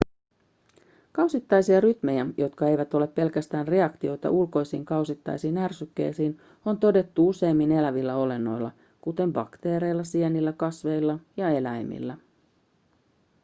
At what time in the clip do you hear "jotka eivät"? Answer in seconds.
2.37-2.93